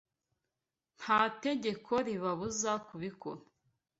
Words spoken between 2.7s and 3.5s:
kubikora